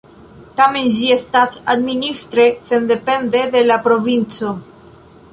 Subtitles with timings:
[0.59, 4.55] Tamen ĝi estas administre sendepende de la provinco.